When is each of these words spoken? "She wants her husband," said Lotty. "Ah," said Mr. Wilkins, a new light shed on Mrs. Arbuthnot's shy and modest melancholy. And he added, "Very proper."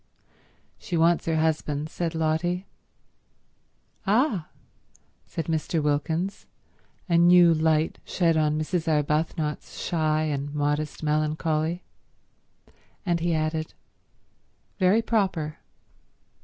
"She 0.79 0.97
wants 0.97 1.27
her 1.27 1.35
husband," 1.35 1.87
said 1.91 2.15
Lotty. 2.15 2.65
"Ah," 4.07 4.47
said 5.27 5.45
Mr. 5.45 5.79
Wilkins, 5.79 6.47
a 7.07 7.19
new 7.19 7.53
light 7.53 7.99
shed 8.03 8.35
on 8.35 8.57
Mrs. 8.57 8.87
Arbuthnot's 8.87 9.77
shy 9.79 10.23
and 10.23 10.55
modest 10.55 11.03
melancholy. 11.03 11.83
And 13.05 13.19
he 13.19 13.35
added, 13.35 13.75
"Very 14.79 15.03
proper." 15.03 15.59